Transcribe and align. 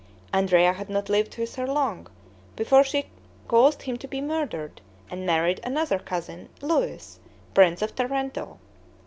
Andrea 0.33 0.73
had 0.73 0.89
not 0.89 1.09
lived 1.09 1.37
with 1.37 1.57
her 1.57 1.67
long, 1.67 2.07
before 2.55 2.83
she 2.83 3.11
caused 3.47 3.83
him 3.83 3.97
to 3.97 4.07
be 4.07 4.19
murdered, 4.19 4.81
and 5.11 5.27
married 5.27 5.59
another 5.63 5.99
cousin, 5.99 6.49
Louis, 6.59 7.19
prince 7.53 7.83
of 7.83 7.93
Tarento. 7.95 8.57